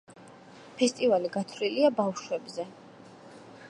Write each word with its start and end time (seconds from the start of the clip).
ფესტივალი 0.79 1.31
გათვლილია 1.37 1.95
ბავშვებზე. 2.01 2.71